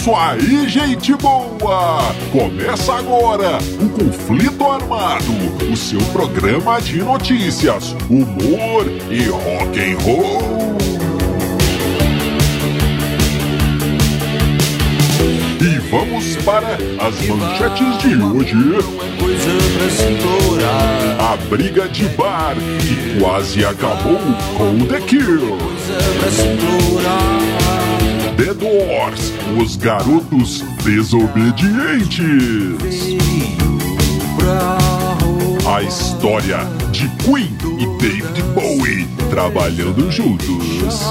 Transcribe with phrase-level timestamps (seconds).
[0.00, 2.14] isso aí, gente boa!
[2.32, 5.30] Começa agora o Conflito Armado,
[5.70, 10.78] o seu programa de notícias, humor e rock and roll.
[15.60, 18.56] E vamos para as manchetes de hoje.
[21.18, 24.18] A briga de bar que quase acabou
[24.56, 25.58] com The Kill.
[28.40, 32.18] The Doors, os garotos desobedientes.
[35.70, 41.02] A história de Queen e David Bowie trabalhando juntos.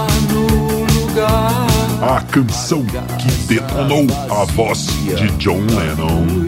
[2.01, 6.47] A canção que detonou a voz de John Lennon.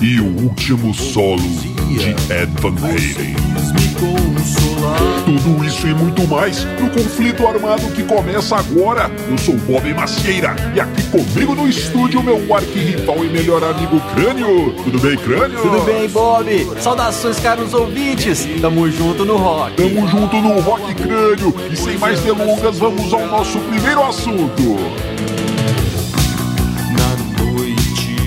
[0.00, 1.40] E o último solo
[1.88, 4.67] de Ed Van Halen.
[5.24, 9.10] Tudo isso e muito mais no conflito armado que começa agora.
[9.28, 14.72] Eu sou Bob Macieira e aqui comigo no estúdio meu arquirrival e melhor amigo Crânio.
[14.84, 15.60] Tudo bem, Crânio?
[15.60, 16.80] Tudo bem, Bob?
[16.80, 18.46] Saudações, caros ouvintes.
[18.60, 19.76] Tamo junto no rock.
[19.76, 24.78] Tamo junto no Rock Crânio e sem mais delongas vamos ao nosso primeiro assunto.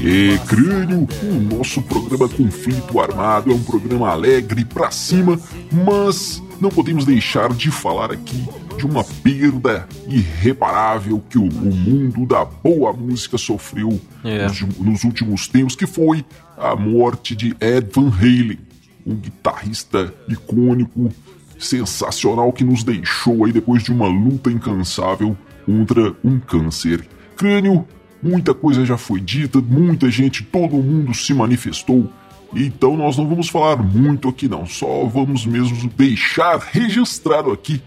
[0.03, 5.39] E crânio, o nosso programa Conflito Armado é um programa alegre pra cima,
[5.71, 8.45] mas não podemos deixar de falar aqui
[8.77, 14.47] de uma perda irreparável que o, o mundo da boa música sofreu É.
[14.47, 16.25] nos, nos últimos tempos, que foi
[16.57, 18.59] a morte de Ed Van Halen,
[19.05, 21.11] um guitarrista icônico,
[21.57, 27.07] sensacional que nos deixou aí depois de uma luta incansável contra um câncer.
[27.35, 27.87] Crânio,
[28.21, 32.09] muita coisa já foi dita, muita gente, todo mundo se manifestou.
[32.53, 37.81] Então nós não vamos falar muito aqui não, só vamos mesmo deixar registrado aqui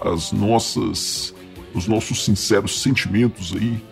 [0.00, 1.34] as nossas
[1.74, 3.82] os nossos sinceros sentimentos aí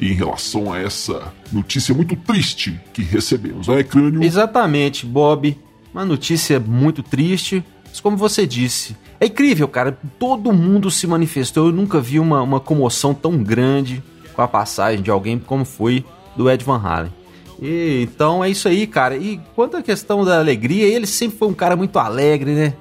[0.00, 4.22] em relação a essa notícia muito triste que recebemos, não é, Crânio?
[4.22, 5.56] Exatamente, Bob.
[5.92, 9.98] Uma notícia muito triste, mas como você disse, é incrível, cara.
[10.18, 11.68] Todo mundo se manifestou.
[11.68, 14.02] Eu nunca vi uma, uma comoção tão grande
[14.34, 16.04] com a passagem de alguém como foi
[16.36, 17.12] do Ed Van Halen.
[17.60, 19.16] E, então é isso aí, cara.
[19.16, 22.74] E quanto à questão da alegria, ele sempre foi um cara muito alegre, né?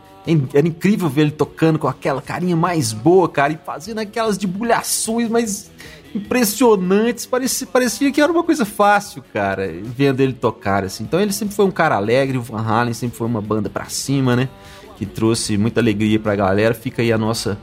[0.54, 5.30] Era incrível ver ele tocando com aquela carinha mais boa, cara, e fazendo aquelas debulhações
[5.30, 5.70] mais
[6.16, 7.26] impressionantes.
[7.26, 11.04] Parecia, parecia que era uma coisa fácil, cara, vendo ele tocar, assim.
[11.04, 13.86] Então ele sempre foi um cara alegre, o Van Halen sempre foi uma banda pra
[13.86, 14.50] cima, né?
[14.98, 16.74] Que trouxe muita alegria pra galera.
[16.74, 17.58] Fica aí a nossa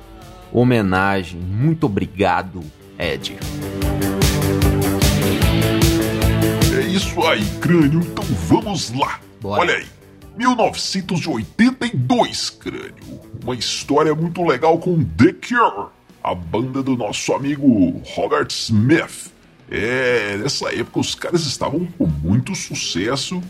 [0.52, 1.40] homenagem.
[1.40, 2.60] Muito obrigado,
[2.98, 3.38] Ed.
[7.12, 8.00] Isso aí, crânio.
[8.00, 9.20] Então vamos lá.
[9.40, 9.60] Bora.
[9.60, 9.86] Olha aí.
[10.36, 13.20] 1982, crânio.
[13.42, 15.88] Uma história muito legal com The Cure,
[16.24, 19.30] a banda do nosso amigo Robert Smith.
[19.70, 23.42] É, nessa época os caras estavam com muito sucesso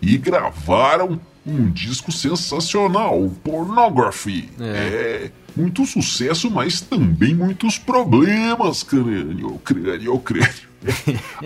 [0.00, 4.48] e gravaram um disco sensacional, Pornography.
[4.60, 10.68] É, muito sucesso, mas também muitos problemas, crânio, crânio, crânio.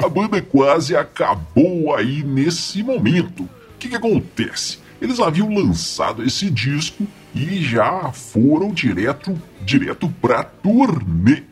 [0.05, 3.45] A banda quase acabou aí nesse momento.
[3.45, 4.79] O que, que acontece?
[5.01, 9.35] Eles haviam lançado esse disco e já foram direto,
[9.65, 11.45] direto pra turnê.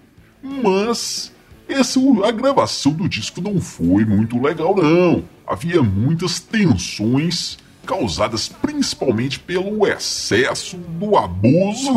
[0.42, 1.32] Mas
[1.66, 5.24] essa, a gravação do disco não foi muito legal, não.
[5.46, 11.94] Havia muitas tensões causadas principalmente pelo excesso do abuso.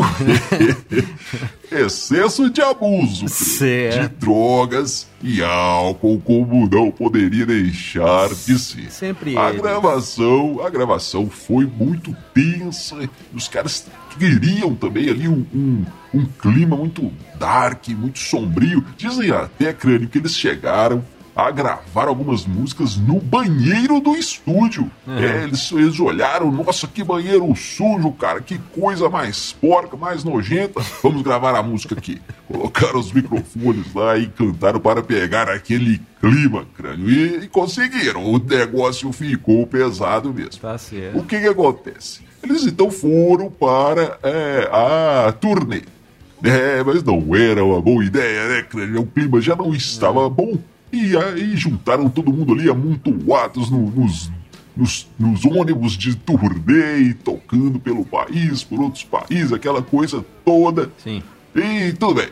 [1.72, 4.02] excesso de abuso Certo.
[4.02, 8.92] de drogas e álcool, como não poderia deixar de ser.
[8.92, 9.62] Sempre a ele.
[9.62, 12.98] gravação, a gravação foi muito tensa.
[13.34, 18.86] Os caras queriam também ali um, um, um clima muito dark, muito sombrio.
[18.98, 21.04] Dizem até, crânio, que eles chegaram
[21.36, 24.90] a gravar algumas músicas no banheiro do estúdio.
[25.08, 30.82] É, eles, eles olharam, nossa, que banheiro sujo, cara, que coisa mais porca, mais nojenta.
[31.02, 32.22] Vamos gravar a música aqui.
[32.48, 37.10] Colocaram os microfones lá e cantaram para pegar aquele clima, crânio.
[37.10, 38.24] E, e conseguiram.
[38.24, 40.62] O negócio ficou pesado mesmo.
[40.62, 41.18] Tá certo.
[41.18, 42.22] O que que acontece?
[42.44, 45.82] Eles então foram para é, a turnê.
[46.44, 49.02] É, mas não era uma boa ideia, né, crânio?
[49.02, 50.60] O clima já não estava bom.
[50.94, 54.32] E aí juntaram todo mundo ali amontoados no- nos,
[54.78, 60.92] nos, nos ônibus de turnê, tocando pelo país, por outros países, aquela coisa toda.
[61.04, 61.24] Sim.
[61.56, 62.28] E tudo bem.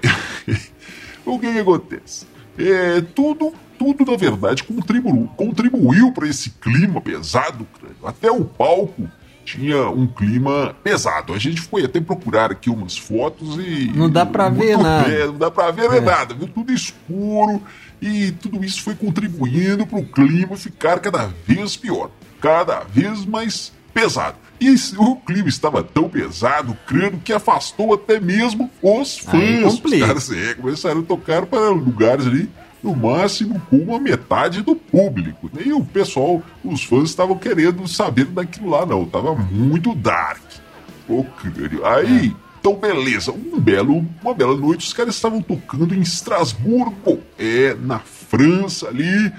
[1.25, 2.28] o que, que acontece?
[2.56, 7.66] É, tudo, tudo na verdade contribuiu, contribuiu para esse clima pesado.
[8.04, 9.10] Até o palco
[9.44, 11.34] tinha um clima pesado.
[11.34, 13.92] A gente foi até procurar aqui umas fotos e.
[13.96, 15.10] Não dá pra ver nada.
[15.10, 16.00] É, não dá pra ver é.
[16.02, 16.48] nada, viu?
[16.48, 17.60] Tudo escuro
[18.01, 22.09] e tudo isso foi contribuindo para o clima ficar cada vez pior,
[22.42, 24.38] cada vez mais pesado.
[24.59, 29.74] E o clima estava tão pesado, creio que afastou até mesmo os fãs.
[29.74, 32.50] Os caras é, começaram a tocar para lugares ali
[32.83, 35.50] no máximo com uma metade do público.
[35.63, 39.06] E o pessoal, os fãs estavam querendo saber daquilo lá, não.
[39.06, 40.42] Tava muito dark.
[41.07, 41.86] O crânio.
[41.86, 42.50] Aí, é.
[42.62, 48.00] Então beleza, um belo, uma bela noite, os caras estavam tocando em Estrasburgo, é, na
[48.00, 49.34] França ali,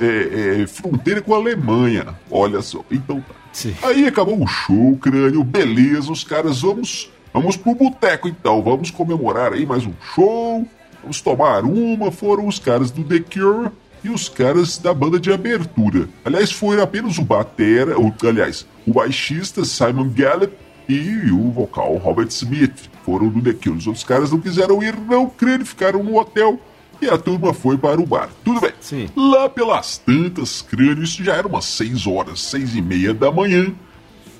[0.00, 2.18] é, é, fronteira com a Alemanha.
[2.30, 3.34] Olha só, então tá.
[3.52, 3.74] Sim.
[3.82, 9.52] Aí acabou o show, crânio, beleza, os caras, vamos, vamos pro boteco então, vamos comemorar
[9.52, 10.66] aí mais um show,
[11.06, 13.70] Vamos tomar uma foram os caras do The Cure
[14.02, 16.08] e os caras da banda de abertura.
[16.24, 20.52] Aliás, foi apenas o batera, ou, aliás, o baixista Simon Gallup
[20.88, 23.78] e o vocal Robert Smith foram do The Cure.
[23.78, 26.60] Os outros caras não quiseram ir, não creram, ficaram no hotel
[27.00, 28.30] e a turma foi para o bar.
[28.44, 28.72] Tudo bem.
[28.80, 29.08] Sim.
[29.16, 33.74] Lá pelas tantas, crânio, isso já era umas 6 horas, 6 e meia da manhã,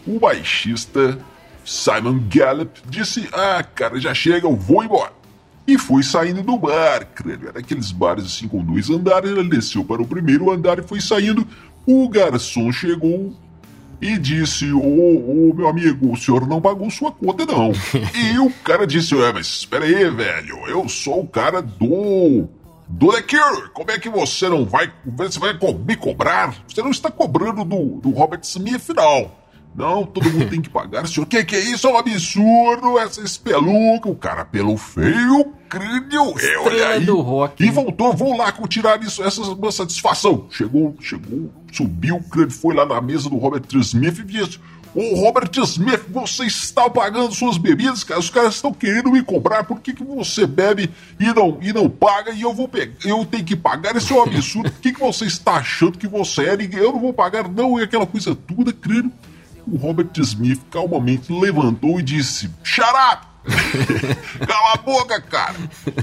[0.06, 1.18] o baixista
[1.64, 5.16] Simon Gallup disse: Ah, cara, já chega, eu vou embora
[5.66, 7.08] e foi saindo do bar.
[7.48, 9.30] Era aqueles bares assim com dois andares.
[9.30, 11.46] Ele desceu para o primeiro andar e foi saindo.
[11.84, 13.34] O garçom chegou
[14.00, 17.72] e disse: Ô, ô meu amigo, o senhor não pagou sua conta, não.
[18.14, 22.48] e o cara disse: Ué, mas espera aí, velho, eu sou o cara do.
[22.88, 24.92] Do The Cure, como é que você não vai.
[25.04, 26.54] Você vai me cobrar?
[26.68, 29.32] Você não está cobrando do, do Robert Smith, não.
[29.76, 31.06] Não, todo mundo tem que pagar.
[31.06, 31.86] Senhor, o que, que é isso?
[31.86, 32.98] É um absurdo.
[32.98, 34.08] Essa espelunca.
[34.08, 36.34] O cara pelo feio, crânio.
[36.40, 37.04] É, olha aí.
[37.04, 37.62] do rock.
[37.62, 40.46] E voltou, vou lá tirar isso, essa, essa satisfação.
[40.50, 44.58] Chegou, chegou, subiu o crânio, foi lá na mesa do Robert Smith e disse:
[44.94, 48.18] Ô Robert Smith, você está pagando suas bebidas, cara.
[48.18, 49.64] Os caras estão querendo me cobrar.
[49.64, 50.90] Por que, que você bebe
[51.20, 52.94] e não, e não paga e eu vou pegar?
[53.04, 53.94] Eu tenho que pagar?
[53.94, 54.70] Isso é um absurdo.
[54.70, 56.56] O que, que você está achando que você é?
[56.72, 57.78] Eu não vou pagar, não.
[57.78, 59.12] E aquela coisa toda, crânio
[59.70, 63.26] o Robert Smith calmamente levantou e disse: Shut up!
[64.46, 65.56] Cala a boca, cara!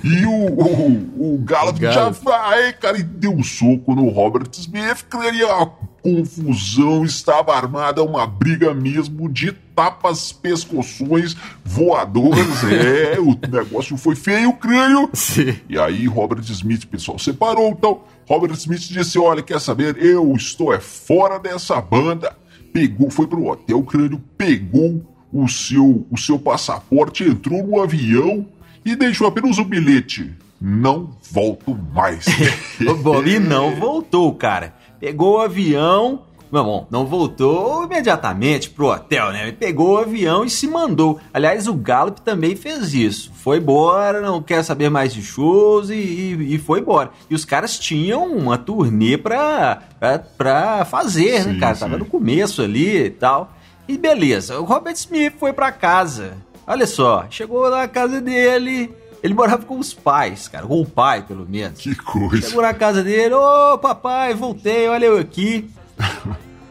[0.03, 5.05] E o, o, o Gallup já vai, cara, e deu um soco no Robert Smith,
[5.09, 5.65] que a
[6.01, 12.63] confusão estava armada, uma briga mesmo de tapas, pescoções, voadores.
[12.71, 15.09] é, o negócio foi feio, crânio.
[15.13, 15.55] Sim.
[15.69, 17.69] E aí, Robert Smith, pessoal, separou.
[17.69, 19.97] Então, Robert Smith disse: Olha, quer saber?
[19.97, 22.35] Eu estou é fora dessa banda
[22.73, 28.45] pegou, foi pro hotel, o crânio pegou o seu, o seu passaporte, entrou no avião
[28.83, 30.31] e deixou apenas o bilhete.
[30.59, 32.25] Não volto mais.
[33.25, 34.73] e não voltou, cara.
[34.99, 36.21] Pegou o avião,
[36.61, 39.51] Bom, não voltou imediatamente pro hotel, né?
[39.51, 41.19] Pegou o avião e se mandou.
[41.33, 43.31] Aliás, o Gallup também fez isso.
[43.33, 47.09] Foi embora, não quer saber mais de shows e, e, e foi embora.
[47.27, 51.73] E os caras tinham uma turnê pra, pra, pra fazer, né, sim, né, cara?
[51.73, 51.81] Sim.
[51.81, 53.51] Tava no começo ali e tal.
[53.87, 56.37] E beleza, o Robert Smith foi pra casa.
[56.67, 61.23] Olha só, chegou na casa dele, ele morava com os pais, cara, com o pai,
[61.23, 61.79] pelo menos.
[61.79, 62.47] Que coisa.
[62.47, 65.67] Chegou na casa dele, ô papai, voltei, olha eu aqui.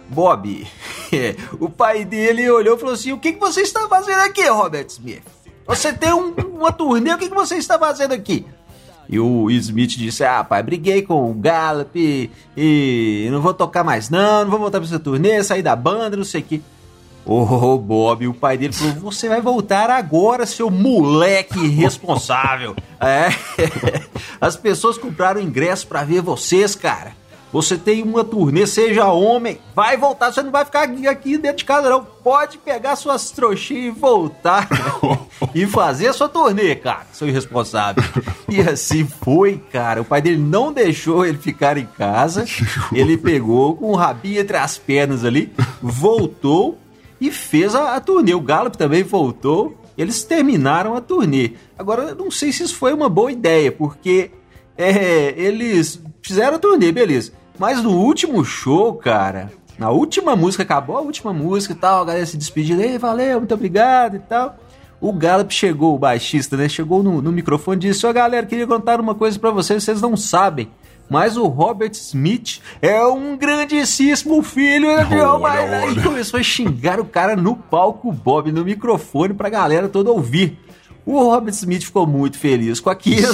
[0.09, 0.67] Bob,
[1.59, 4.87] o pai dele olhou e falou assim: O que, que você está fazendo aqui, Robert
[4.89, 5.23] Smith?
[5.67, 8.45] Você tem um, uma turnê, o que, que você está fazendo aqui?
[9.09, 13.83] E o Smith disse: Ah, pai, briguei com o Gallup e, e não vou tocar
[13.83, 16.63] mais, não, não vou voltar para essa turnê, sair da banda, não sei o que.
[17.25, 22.75] Ô, oh, Bob, o pai dele falou: Você vai voltar agora, seu moleque irresponsável.
[23.01, 23.29] é.
[24.41, 27.22] As pessoas compraram ingresso para ver vocês, cara.
[27.53, 31.65] Você tem uma turnê, seja homem, vai voltar, você não vai ficar aqui dentro de
[31.67, 32.03] casa, não.
[32.03, 34.69] Pode pegar suas trouxinhas e voltar
[35.55, 38.03] e fazer a sua turnê, cara, seu irresponsável.
[38.49, 40.01] E assim foi, cara.
[40.01, 42.47] O pai dele não deixou ele ficar em casa.
[42.93, 46.79] Ele pegou com o rabinho entre as pernas ali, voltou
[47.21, 48.35] e fez a, a turnê.
[48.35, 49.77] O Gallup também voltou.
[49.97, 51.53] Eles terminaram a turnê.
[51.79, 54.31] Agora, eu não sei se isso foi uma boa ideia, porque
[54.77, 57.33] é, eles fizeram a turnê, beleza.
[57.59, 62.05] Mas no último show, cara, na última música, acabou a última música e tal, a
[62.07, 64.57] galera se despedindo, ei, valeu, muito obrigado e tal.
[65.01, 66.69] O Gallup chegou, o baixista, né?
[66.69, 69.83] Chegou no, no microfone e disse: Ó, oh, galera, queria contar uma coisa para vocês,
[69.83, 70.71] vocês não sabem.
[71.11, 77.05] Mas o Robert Smith é um grandíssimo filho de olha, E começou a xingar o
[77.05, 80.57] cara no palco Bob, no microfone, pra galera toda ouvir.
[81.05, 83.27] O Robert Smith ficou muito feliz com aquilo.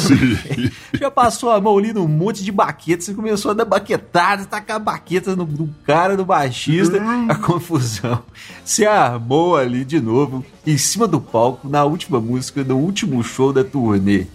[0.95, 4.77] Já passou a mão ali num monte de baquetas e começou a dar baquetada, tacar
[4.77, 6.99] a baqueta no, no cara do baixista.
[7.29, 8.23] A confusão
[8.65, 13.53] se armou ali de novo, em cima do palco, na última música, no último show
[13.53, 14.27] da turnê.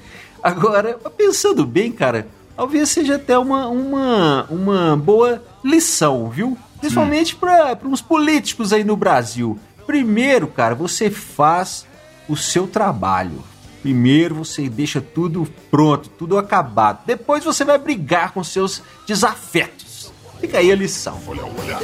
[0.42, 6.56] Agora, pensando bem, cara, talvez seja até uma, uma, uma boa lição, viu?
[6.80, 9.58] Principalmente para uns políticos aí no Brasil.
[9.88, 11.86] Primeiro, cara, você faz
[12.28, 13.44] o seu trabalho.
[13.82, 17.06] Primeiro você deixa tudo pronto, tudo acabado.
[17.06, 20.14] Depois você vai brigar com seus desafetos.
[20.40, 21.20] Fica aí a lição.
[21.28, 21.80] Olha, olha.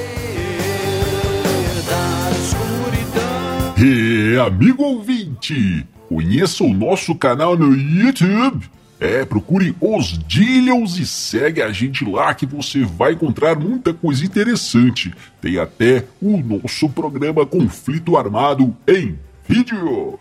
[3.78, 8.70] E amigo ouvinte, conheça o nosso canal no YouTube.
[9.00, 14.26] É, procure os Dillions e segue a gente lá que você vai encontrar muita coisa
[14.26, 15.14] interessante.
[15.42, 19.18] Tem até o nosso programa Conflito Armado em
[19.48, 20.20] vídeo.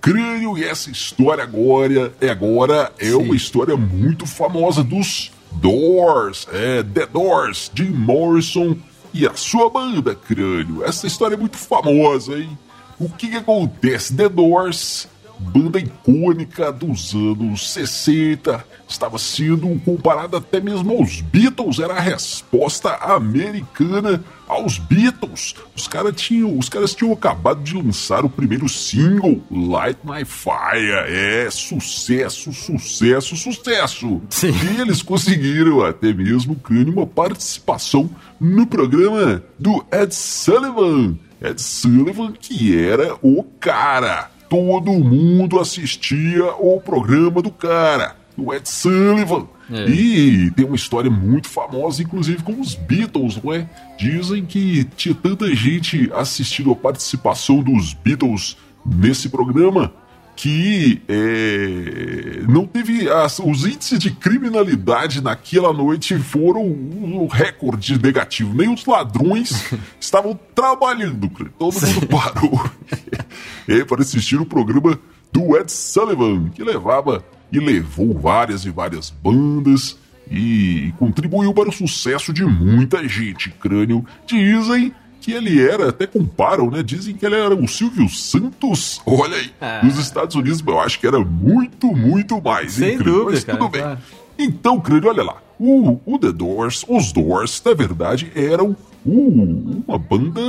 [0.00, 3.14] Crânio e essa história agora é agora é Sim.
[3.16, 8.76] uma história muito famosa dos Doors, é The Doors, Jim Morrison
[9.12, 10.84] e a sua banda Crânio.
[10.84, 12.56] Essa história é muito famosa, hein?
[12.98, 14.14] O que, que acontece?
[14.14, 15.08] The Doors
[15.40, 22.94] banda icônica dos anos 60, estava sendo comparada até mesmo aos Beatles, era a resposta
[22.96, 25.54] americana aos Beatles.
[25.74, 31.08] Os, cara tinham, os caras tinham acabado de lançar o primeiro single, Light My Fire.
[31.08, 34.20] É sucesso, sucesso, sucesso.
[34.28, 34.52] Sim.
[34.76, 41.16] E eles conseguiram até mesmo, Crânio, uma participação no programa do Ed Sullivan.
[41.40, 48.68] Ed Sullivan, que era o cara todo mundo assistia o programa do cara, o Ed
[48.68, 49.46] Sullivan.
[49.72, 49.88] É.
[49.88, 53.70] E tem uma história muito famosa, inclusive com os Beatles, não é?
[53.96, 59.92] Dizem que tinha tanta gente assistindo a participação dos Beatles nesse programa
[60.40, 68.54] que é, não teve as, os índices de criminalidade naquela noite foram um recorde negativo.
[68.54, 69.70] Nem os ladrões
[70.00, 71.28] estavam trabalhando,
[71.58, 72.70] todo mundo parou
[73.68, 74.98] é, para assistir o programa
[75.30, 79.98] do Ed Sullivan, que levava e levou várias e várias bandas
[80.30, 83.50] e contribuiu para o sucesso de muita gente.
[83.50, 86.82] Crânio dizem que ele era, até comparam, né?
[86.82, 89.80] Dizem que ele era o Silvio Santos, olha aí, ah.
[89.82, 92.72] nos Estados Unidos, eu acho que era muito, muito mais.
[92.72, 93.82] Sem dúvida, Mas cara, tudo bem.
[93.82, 93.98] Claro.
[94.38, 98.74] Então, Crânio, olha lá, o, o, The Doors, os Doors, na verdade, eram
[99.04, 100.40] uh, uma banda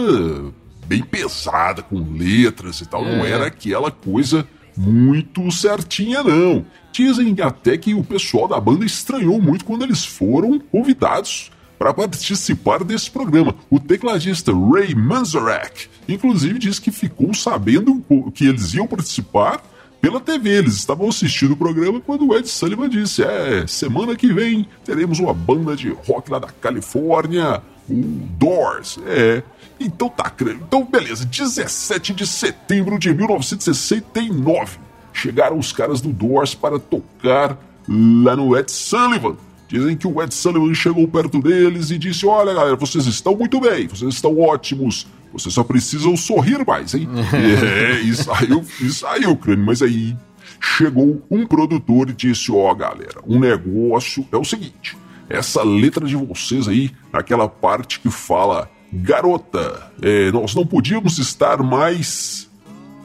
[0.86, 3.18] bem pesada, com letras e tal, é.
[3.18, 4.48] não era aquela coisa
[4.78, 6.66] muito certinha, não.
[6.92, 12.84] Dizem até que o pessoal da banda estranhou muito quando eles foram convidados para participar
[12.84, 13.56] desse programa.
[13.68, 19.64] O tecladista Ray Manzarek, inclusive, disse que ficou sabendo que eles iam participar
[20.00, 20.60] pela TV.
[20.60, 25.18] Eles estavam assistindo o programa quando o Ed Sullivan disse: É, semana que vem teremos
[25.18, 27.96] uma banda de rock lá da Califórnia, o
[28.38, 29.00] Doors.
[29.08, 29.42] É.
[29.80, 31.26] Então tá, então beleza.
[31.26, 34.78] 17 de setembro de 1969
[35.12, 37.58] chegaram os caras do Doors para tocar
[37.90, 39.36] lá no Ed Sullivan.
[39.72, 43.58] Dizem que o Ed Sullivan chegou perto deles e disse: Olha, galera, vocês estão muito
[43.62, 45.08] bem, vocês estão ótimos.
[45.32, 47.08] Vocês só precisam sorrir mais, hein?
[47.34, 49.66] é, e saiu, e saiu, crânio.
[49.66, 50.14] Mas aí
[50.60, 54.98] chegou um produtor e disse: Ó, oh, galera, um negócio é o seguinte.
[55.30, 61.64] Essa letra de vocês aí, naquela parte que fala garota, é, nós não podíamos estar
[61.64, 62.52] mais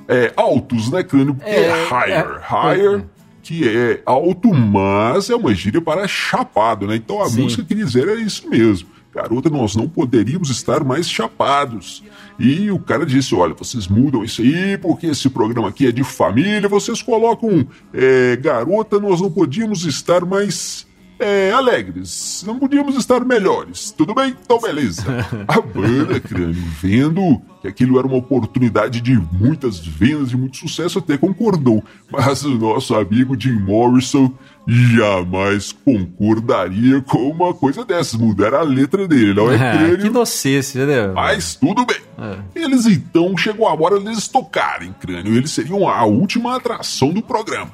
[0.09, 1.37] é, altos, né, crânio?
[1.37, 2.43] Porque é, é higher.
[2.43, 3.05] É, higher
[3.47, 6.97] que é alto, mas é uma gíria para chapado, né?
[6.97, 7.43] Então a Sim.
[7.43, 8.89] música que dizer era isso mesmo.
[9.15, 12.03] Garota, nós não poderíamos estar mais chapados.
[12.39, 16.03] E o cara disse: olha, vocês mudam isso aí, porque esse programa aqui é de
[16.03, 20.85] família, vocês colocam é, garota, nós não podíamos estar mais
[21.19, 22.45] é, alegres.
[22.47, 23.91] Não podíamos estar melhores.
[23.91, 24.37] Tudo bem?
[24.43, 25.05] Então, beleza.
[25.49, 30.99] A banda, crânio, vendo que aquilo era uma oportunidade de muitas vendas e muito sucesso,
[30.99, 31.83] até concordou.
[32.11, 34.33] Mas o nosso amigo Jim Morrison
[34.67, 38.21] jamais concordaria com uma coisa dessas.
[38.21, 39.99] Mudar a letra dele, não é, crânio?
[39.99, 41.09] que inocência, né?
[41.15, 42.01] Mas tudo bem.
[42.19, 42.39] É.
[42.63, 45.35] Eles então chegou a hora deles tocarem, crânio.
[45.35, 47.73] Eles seriam a última atração do programa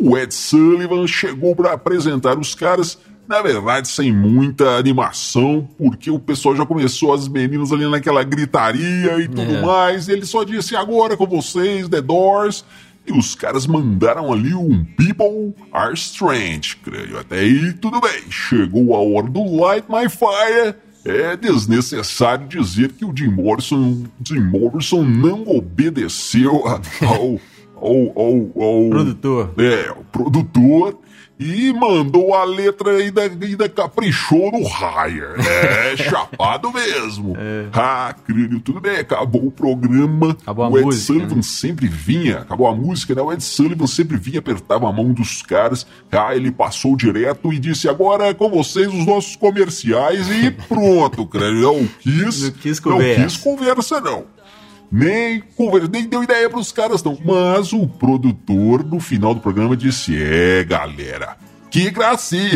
[0.00, 2.98] o Ed Sullivan chegou para apresentar os caras,
[3.28, 9.18] na verdade sem muita animação, porque o pessoal já começou as meninas ali naquela gritaria
[9.20, 9.62] e tudo é.
[9.62, 10.08] mais.
[10.08, 12.64] E ele só disse agora com vocês, The Doors.
[13.06, 17.18] E os caras mandaram ali um People Are Strange, creio.
[17.18, 18.22] Até aí tudo bem.
[18.30, 20.74] Chegou a hora do Light My Fire.
[21.04, 27.38] É desnecessário dizer que o Jim Morrison, Jim Morrison não obedeceu ao
[27.84, 29.54] ao, ao, ao Produtor.
[29.58, 30.98] É, o produtor
[31.38, 35.34] e mandou a letra ainda, ainda caprichou no higher.
[35.40, 37.34] É, chapado mesmo.
[37.36, 37.66] É.
[37.72, 40.36] Ah, crânio, tudo bem, acabou o programa.
[40.42, 41.42] Acabou a o Ed música, Sullivan né?
[41.42, 43.22] sempre vinha, acabou a música, né?
[43.22, 45.86] O Ed Sullivan sempre vinha, apertava a mão dos caras.
[46.12, 51.26] Ah, ele passou direto e disse: agora é com vocês os nossos comerciais e pronto,
[51.26, 51.64] crânio.
[51.64, 53.24] Não quis, Não quis não conversa.
[53.24, 54.33] quis conversa, não.
[54.90, 57.18] Nem, conver- nem deu ideia pros caras, não.
[57.24, 61.36] Mas o produtor, no final do programa, disse: É, galera,
[61.70, 62.52] que gracinha!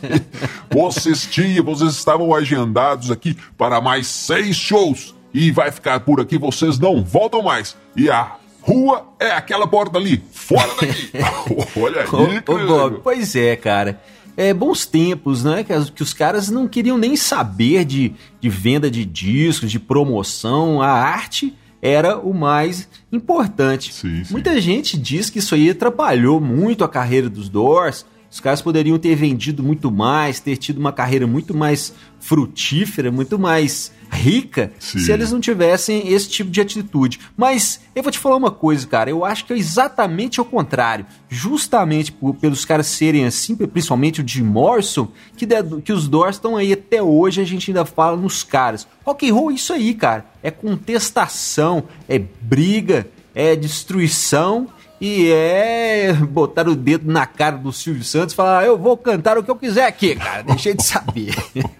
[0.72, 5.14] vocês tinham, vocês estavam agendados aqui para mais seis shows.
[5.34, 7.74] E vai ficar por aqui, vocês não voltam mais.
[7.96, 11.10] E a rua é aquela porta ali, fora daqui.
[11.80, 12.66] Olha Ô, aí, ô, cara.
[12.66, 14.00] Bob, pois é, cara.
[14.36, 15.62] É bons tempos, né?
[15.64, 19.78] Que, as- que os caras não queriam nem saber de, de venda de discos, de
[19.78, 20.80] promoção.
[20.80, 23.92] A arte era o mais importante.
[23.92, 24.32] Sim, sim.
[24.32, 28.06] Muita gente diz que isso aí atrapalhou muito a carreira dos Doors.
[28.32, 33.38] Os caras poderiam ter vendido muito mais, ter tido uma carreira muito mais frutífera, muito
[33.38, 35.00] mais rica, Sim.
[35.00, 37.20] se eles não tivessem esse tipo de atitude.
[37.36, 39.10] Mas eu vou te falar uma coisa, cara.
[39.10, 41.04] Eu acho que é exatamente o contrário.
[41.28, 46.36] Justamente por- pelos caras serem assim, principalmente o Jim Morrison, que, de- que os Doors
[46.36, 48.88] estão aí até hoje, a gente ainda fala nos caras.
[49.04, 50.24] Rock and roll é isso aí, cara.
[50.42, 54.68] É contestação, é briga, é destruição
[55.04, 58.96] e é botar o dedo na cara do Silvio Santos e falar: "Ah, eu vou
[58.96, 60.42] cantar o que eu quiser aqui, cara.
[60.42, 61.34] Deixei de saber.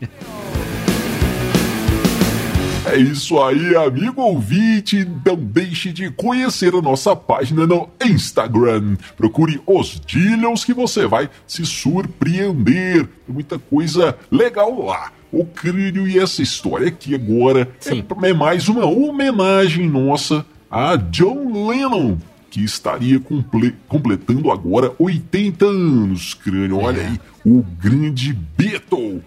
[2.85, 5.09] É isso aí, amigo ouvinte.
[5.25, 8.97] Não deixe de conhecer a nossa página no Instagram.
[9.17, 13.07] Procure os Dillions que você vai se surpreender.
[13.07, 15.11] Tem muita coisa legal lá.
[15.31, 21.69] O crânio e essa história aqui agora é, é mais uma homenagem nossa a John
[21.69, 22.19] Lennon.
[22.53, 26.77] Que estaria comple- completando agora 80 anos, crânio.
[26.81, 27.07] Olha É.
[27.07, 29.23] aí, o grande Beatle,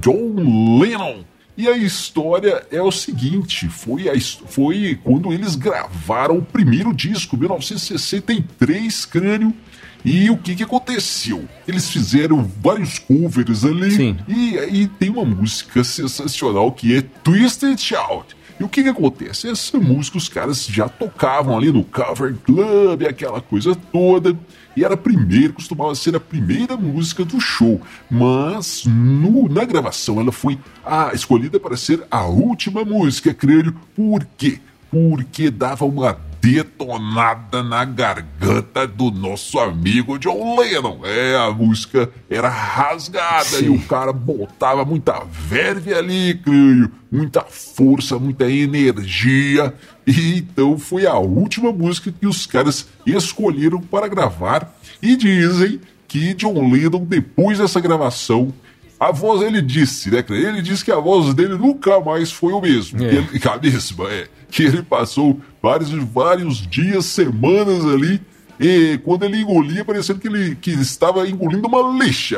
[0.00, 1.18] John Lennon.
[1.58, 7.36] E a história é o seguinte: foi, a foi quando eles gravaram o primeiro disco,
[7.36, 9.54] 1963, crânio.
[10.02, 11.46] E o que, que aconteceu?
[11.68, 13.90] Eles fizeram vários covers ali.
[13.90, 14.16] Sim.
[14.26, 18.34] E aí tem uma música sensacional que é Twisted Shout.
[18.60, 19.48] E o que, que acontece?
[19.48, 24.36] Essa música os caras já tocavam ali no Cover Club, aquela coisa toda.
[24.76, 27.80] E era a primeira, costumava ser a primeira música do show.
[28.10, 33.74] Mas no- na gravação ela foi a, escolhida para ser a última música, creio.
[33.96, 34.60] Por quê?
[34.90, 41.00] Porque dava uma detonada na garganta do nosso amigo John Lennon.
[41.04, 48.18] É, a música era rasgada e o cara botava muita verve ali, creio, muita força,
[48.18, 49.74] muita energia.
[50.06, 54.74] E então foi a última música que os caras escolheram para gravar.
[55.02, 58.52] E dizem que John Lennon, depois dessa gravação,
[59.00, 60.22] a voz, ele disse, né?
[60.28, 63.02] Ele disse que a voz dele nunca mais foi o mesmo.
[63.02, 63.06] É.
[63.06, 64.28] Ele, a mesma, é.
[64.50, 68.20] Que ele passou vários, vários dias, semanas ali.
[68.60, 72.36] E quando ele engolia, parecendo que ele que estava engolindo uma lixa.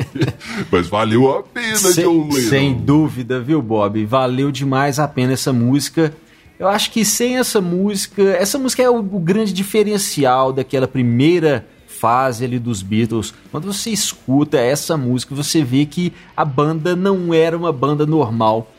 [0.70, 2.30] Mas valeu a pena, sem, Lennon.
[2.32, 4.04] sem dúvida, viu, Bob?
[4.04, 6.12] Valeu demais a pena essa música.
[6.58, 11.66] Eu acho que sem essa música, essa música é o, o grande diferencial daquela primeira
[11.98, 13.32] fase ali dos Beatles.
[13.50, 18.70] Quando você escuta essa música, você vê que a banda não era uma banda normal.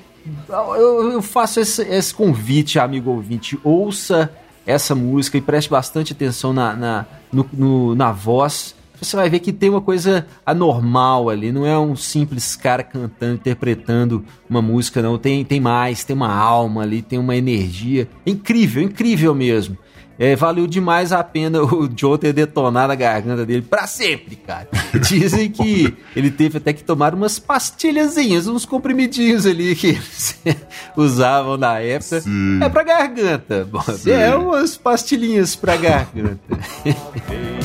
[0.50, 4.30] Eu, eu faço esse, esse convite, amigo ouvinte, ouça
[4.66, 8.76] essa música e preste bastante atenção na, na, no- no- na voz.
[9.00, 13.36] Você vai ver que tem uma coisa anormal ali, não é um simples cara cantando,
[13.36, 15.18] interpretando uma música, não.
[15.18, 18.10] Tem, tem mais, tem uma alma ali, tem uma energia.
[18.26, 19.78] Incrível, incrível mesmo.
[20.20, 24.68] É, valeu demais a pena o Joe ter detonado a garganta dele pra sempre, cara.
[25.08, 30.40] Dizem que ele teve até que tomar umas pastilhazinhas, uns comprimidinhos ali que eles
[30.98, 32.22] usavam na época.
[32.22, 32.60] Sim.
[32.64, 33.68] É pra garganta.
[33.98, 34.12] Sim.
[34.12, 36.40] É umas pastilhinhas pra garganta.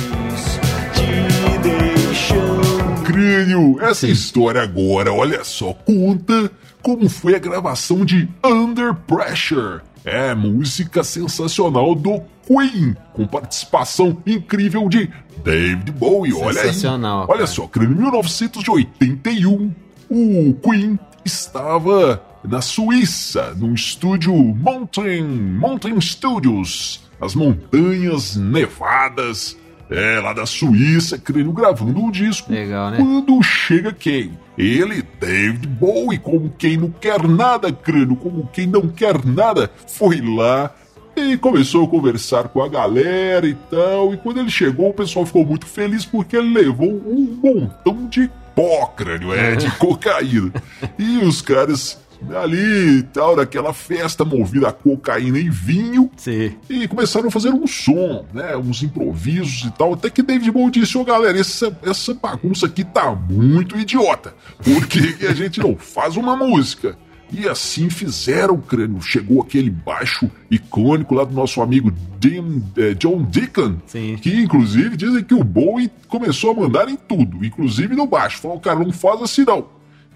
[3.04, 4.12] Crânio, essa Sim.
[4.12, 6.50] história agora, olha só, conta
[6.82, 9.80] como foi a gravação de Under Pressure.
[10.04, 15.08] É música sensacional do Queen, com participação incrível de
[15.44, 16.32] David Bowie.
[16.34, 16.66] Olha aí.
[16.68, 19.72] Sensacional, Olha só, Crânio, 1981,
[20.10, 29.56] o Queen estava na Suíça, no estúdio Mountain, Mountain Studios, as montanhas nevadas,
[29.92, 32.52] é, lá da Suíça, Crânio gravando um disco.
[32.52, 32.96] Legal, né?
[32.96, 34.38] Quando chega quem?
[34.56, 40.20] Ele, David Bowie, como quem não quer nada, Crânio, como quem não quer nada, foi
[40.20, 40.74] lá
[41.16, 44.14] E começou a conversar com a galera e tal.
[44.14, 48.30] E quando ele chegou, o pessoal ficou muito feliz porque ele levou um montão de
[48.54, 50.52] pó, crânio, é, de cocaína.
[50.98, 52.01] E os caras
[52.34, 56.10] ali e tal, naquela festa movida a cocaína e vinho.
[56.16, 56.54] Sim.
[56.68, 58.56] E começaram a fazer um som, né?
[58.56, 59.94] Uns improvisos e tal.
[59.94, 64.34] Até que David Bowie disse: Ô oh, galera, essa, essa bagunça aqui tá muito idiota.
[64.62, 66.96] Por que, que a gente não faz uma música?
[67.32, 69.00] E assim fizeram, crânio.
[69.00, 71.90] Chegou aquele baixo icônico lá do nosso amigo
[72.22, 74.18] Jim, eh, John Deacon, Sim.
[74.20, 78.38] que inclusive dizem que o Bowie começou a mandar em tudo, inclusive no baixo.
[78.38, 79.66] Falou, cara, não faz assim não.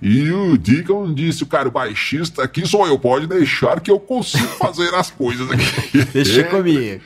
[0.00, 3.98] E o Deacon disse, o cara, o baixista aqui sou eu, pode deixar que eu
[3.98, 6.04] consigo fazer as coisas aqui.
[6.12, 7.00] Deixa comigo.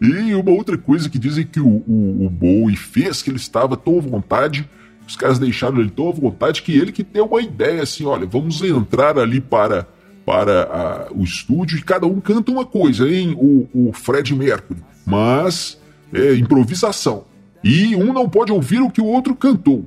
[0.00, 3.76] E uma outra coisa que dizem que o, o, o Bowie fez, que ele estava
[3.76, 4.68] tão à vontade
[5.06, 8.26] os caras deixaram ele tão à vontade que ele que deu uma ideia assim, olha,
[8.26, 9.86] vamos entrar ali para
[10.24, 13.36] para a, o estúdio e cada um canta uma coisa, hein?
[13.38, 15.80] O, o Fred Mercury, mas
[16.12, 17.26] é improvisação.
[17.62, 19.86] E um não pode ouvir o que o outro cantou.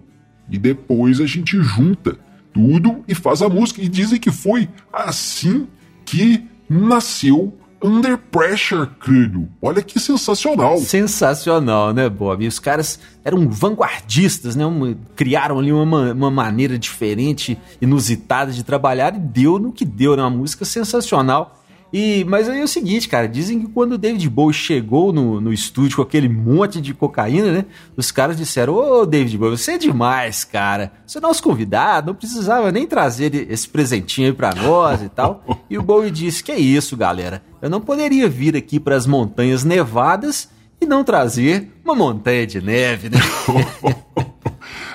[0.50, 2.18] E depois a gente junta
[2.60, 3.82] tudo e faz a música.
[3.82, 5.68] E dizem que foi assim
[6.04, 9.48] que nasceu Under Pressure, crânio.
[9.62, 10.78] Olha que sensacional.
[10.80, 12.44] Sensacional, né, Bob?
[12.44, 14.66] E os caras eram vanguardistas, né?
[14.66, 20.18] Uma, criaram ali uma, uma maneira diferente, inusitada de trabalhar e deu no que deu,
[20.18, 20.24] né?
[20.24, 21.59] Uma música sensacional.
[21.92, 25.42] E, mas aí é o seguinte, cara, dizem que quando o David Bowie chegou no,
[25.42, 27.66] no estúdio com aquele monte de cocaína, né?
[27.98, 30.92] Os caras disseram: Ô David Bowie, você é demais, cara.
[31.06, 35.44] Você é nosso convidado, não precisava nem trazer esse presentinho aí pra nós e tal.
[35.70, 37.42] E o Bowie disse: Que é isso, galera?
[37.62, 40.50] Eu não poderia vir aqui para as montanhas nevadas
[40.80, 43.20] e não trazer uma montanha de neve, né?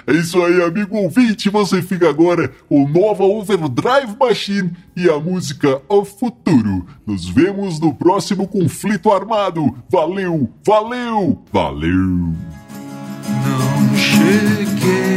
[0.07, 1.49] É isso aí, amigo ouvinte.
[1.51, 6.87] Você fica agora com Nova Overdrive Machine e a música O Futuro.
[7.07, 9.75] Nos vemos no próximo conflito armado.
[9.91, 12.35] Valeu, valeu, valeu.
[13.27, 15.14] Não cheguei